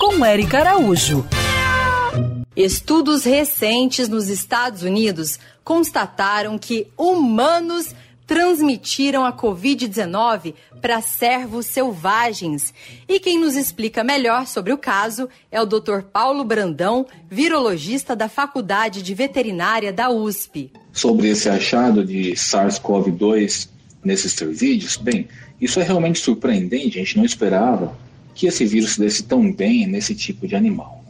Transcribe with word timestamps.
Com 0.00 0.26
Eric 0.26 0.56
Araújo. 0.56 1.24
Estudos 2.56 3.22
recentes 3.22 4.08
nos 4.08 4.28
Estados 4.28 4.82
Unidos 4.82 5.38
constataram 5.62 6.58
que 6.58 6.88
humanos 6.98 7.94
transmitiram 8.26 9.24
a 9.24 9.32
Covid-19 9.32 10.54
para 10.80 11.00
servos 11.00 11.66
selvagens. 11.66 12.74
E 13.08 13.20
quem 13.20 13.38
nos 13.38 13.54
explica 13.54 14.02
melhor 14.02 14.48
sobre 14.48 14.72
o 14.72 14.78
caso 14.78 15.28
é 15.52 15.62
o 15.62 15.66
Dr. 15.66 16.02
Paulo 16.12 16.42
Brandão, 16.42 17.06
virologista 17.30 18.16
da 18.16 18.28
Faculdade 18.28 19.04
de 19.04 19.14
Veterinária 19.14 19.92
da 19.92 20.10
USP. 20.10 20.72
Sobre 20.92 21.28
esse 21.28 21.48
achado 21.48 22.04
de 22.04 22.32
SARS-CoV-2 22.32 23.68
nesses 24.02 24.34
vídeos, 24.58 24.96
bem, 24.96 25.28
isso 25.60 25.78
é 25.78 25.84
realmente 25.84 26.18
surpreendente, 26.18 26.98
a 26.98 27.04
gente 27.04 27.18
não 27.18 27.24
esperava 27.24 27.96
que 28.34 28.46
esse 28.46 28.64
vírus 28.64 28.94
se 28.94 29.00
desse 29.00 29.22
tão 29.24 29.52
bem 29.52 29.86
nesse 29.86 30.14
tipo 30.14 30.46
de 30.46 30.54
animal. 30.54 31.02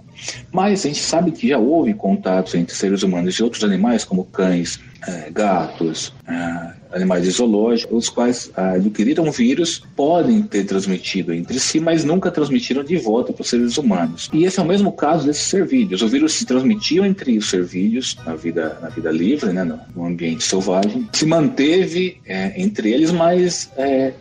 Mas 0.52 0.84
a 0.84 0.88
gente 0.88 1.00
sabe 1.00 1.32
que 1.32 1.48
já 1.48 1.58
houve 1.58 1.94
contatos 1.94 2.54
entre 2.54 2.74
seres 2.74 3.02
humanos 3.02 3.34
e 3.34 3.42
outros 3.42 3.64
animais, 3.64 4.04
como 4.04 4.24
cães, 4.24 4.78
é, 5.06 5.30
gatos, 5.30 6.12
é, 6.28 6.72
animais 6.92 7.26
zoológicos, 7.26 8.04
os 8.04 8.08
quais 8.08 8.50
ah, 8.56 8.72
adquiriram 8.72 9.30
vírus, 9.32 9.82
podem 9.96 10.42
ter 10.42 10.64
transmitido 10.64 11.32
entre 11.32 11.58
si, 11.58 11.80
mas 11.80 12.04
nunca 12.04 12.30
transmitiram 12.30 12.84
de 12.84 12.96
volta 12.96 13.32
para 13.32 13.42
os 13.42 13.48
seres 13.48 13.78
humanos. 13.78 14.28
E 14.32 14.44
esse 14.44 14.60
é 14.60 14.62
o 14.62 14.66
mesmo 14.66 14.92
caso 14.92 15.26
desses 15.26 15.44
cervídeos. 15.44 16.02
O 16.02 16.08
vírus 16.08 16.34
se 16.34 16.44
transmitiu 16.44 17.04
entre 17.04 17.36
os 17.38 17.48
cervídeos 17.48 18.16
na 18.26 18.34
vida, 18.34 18.78
na 18.80 18.88
vida 18.88 19.10
livre, 19.10 19.52
né, 19.52 19.64
no 19.64 20.06
ambiente 20.06 20.44
selvagem, 20.44 21.08
se 21.12 21.26
manteve 21.26 22.20
é, 22.26 22.60
entre 22.60 22.92
eles, 22.92 23.10
mas 23.10 23.70
é, 23.76 24.12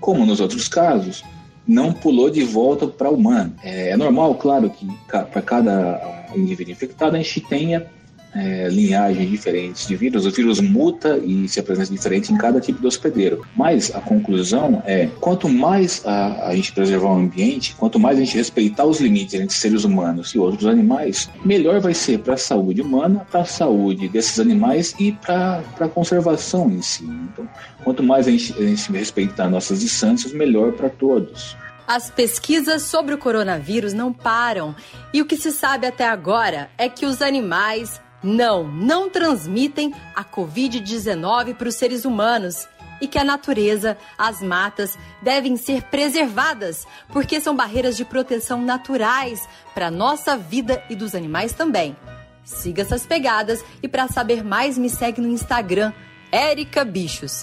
como 0.00 0.24
nos 0.26 0.40
outros 0.40 0.68
casos, 0.68 1.24
não 1.70 1.92
pulou 1.92 2.28
de 2.28 2.42
volta 2.42 2.86
para 2.88 3.08
o 3.08 3.14
humano. 3.14 3.54
É, 3.62 3.90
é 3.90 3.96
normal, 3.96 4.34
claro, 4.34 4.68
que 4.68 4.86
para 5.08 5.40
cada 5.40 6.26
indivíduo 6.34 6.72
infectado 6.72 7.14
a 7.14 7.18
gente 7.18 7.40
tenha 7.42 7.86
é, 8.34 8.68
linhagens 8.68 9.28
diferentes 9.28 9.86
de 9.86 9.96
vírus, 9.96 10.24
o 10.24 10.30
vírus 10.30 10.60
muta 10.60 11.18
e 11.18 11.48
se 11.48 11.58
apresenta 11.58 11.92
diferente 11.92 12.32
em 12.32 12.36
cada 12.36 12.60
tipo 12.60 12.80
de 12.80 12.86
hospedeiro. 12.86 13.44
Mas 13.56 13.94
a 13.94 14.00
conclusão 14.00 14.82
é: 14.86 15.08
quanto 15.20 15.48
mais 15.48 16.02
a, 16.06 16.48
a 16.48 16.54
gente 16.54 16.72
preservar 16.72 17.08
o 17.08 17.16
ambiente, 17.16 17.74
quanto 17.76 17.98
mais 17.98 18.18
a 18.18 18.20
gente 18.20 18.36
respeitar 18.36 18.84
os 18.84 19.00
limites 19.00 19.34
entre 19.34 19.54
seres 19.54 19.84
humanos 19.84 20.34
e 20.34 20.38
outros 20.38 20.66
animais, 20.66 21.28
melhor 21.44 21.80
vai 21.80 21.94
ser 21.94 22.18
para 22.20 22.34
a 22.34 22.38
saúde 22.38 22.80
humana, 22.80 23.26
para 23.30 23.40
a 23.40 23.44
saúde 23.44 24.08
desses 24.08 24.38
animais 24.38 24.94
e 24.98 25.12
para 25.12 25.62
a 25.80 25.88
conservação 25.88 26.70
em 26.70 26.82
si. 26.82 27.04
Então, 27.04 27.48
quanto 27.82 28.02
mais 28.02 28.28
a 28.28 28.30
gente, 28.30 28.52
a 28.52 28.62
gente 28.62 28.92
respeitar 28.92 29.48
nossas 29.48 29.80
distâncias, 29.80 30.32
melhor 30.32 30.72
para 30.72 30.88
todos. 30.88 31.56
As 31.86 32.08
pesquisas 32.08 32.82
sobre 32.82 33.14
o 33.14 33.18
coronavírus 33.18 33.92
não 33.92 34.12
param 34.12 34.76
e 35.12 35.20
o 35.20 35.26
que 35.26 35.36
se 35.36 35.50
sabe 35.50 35.88
até 35.88 36.06
agora 36.06 36.70
é 36.78 36.88
que 36.88 37.04
os 37.04 37.20
animais 37.20 38.00
não, 38.22 38.66
não 38.66 39.08
transmitem 39.08 39.94
a 40.14 40.24
Covid-19 40.24 41.54
para 41.54 41.68
os 41.68 41.74
seres 41.74 42.04
humanos 42.04 42.68
e 43.00 43.08
que 43.08 43.18
a 43.18 43.24
natureza, 43.24 43.96
as 44.18 44.42
matas, 44.42 44.98
devem 45.22 45.56
ser 45.56 45.82
preservadas, 45.84 46.86
porque 47.08 47.40
são 47.40 47.56
barreiras 47.56 47.96
de 47.96 48.04
proteção 48.04 48.60
naturais 48.60 49.48
para 49.74 49.86
a 49.86 49.90
nossa 49.90 50.36
vida 50.36 50.82
e 50.90 50.94
dos 50.94 51.14
animais 51.14 51.52
também. 51.52 51.96
Siga 52.44 52.82
essas 52.82 53.06
pegadas 53.06 53.64
e 53.82 53.88
para 53.88 54.08
saber 54.08 54.44
mais 54.44 54.76
me 54.76 54.90
segue 54.90 55.20
no 55.20 55.28
Instagram, 55.28 55.92
Erica 56.32 56.84
Bichos. 56.84 57.42